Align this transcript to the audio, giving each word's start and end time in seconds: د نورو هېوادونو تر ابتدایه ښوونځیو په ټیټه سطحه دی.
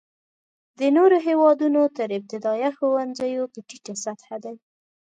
د 0.79 0.81
نورو 0.95 1.17
هېوادونو 1.27 1.81
تر 1.97 2.07
ابتدایه 2.17 2.69
ښوونځیو 2.77 3.43
په 3.53 3.59
ټیټه 3.67 3.93
سطحه 4.03 4.37
دی. 4.43 4.55